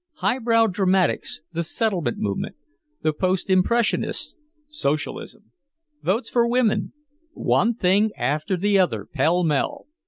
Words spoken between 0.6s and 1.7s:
dramatics, the